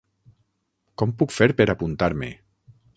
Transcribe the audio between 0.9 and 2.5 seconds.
Com puc fer per apuntar-me.